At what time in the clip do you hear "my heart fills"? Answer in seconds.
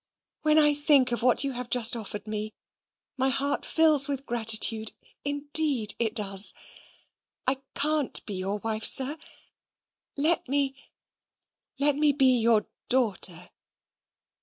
3.17-4.07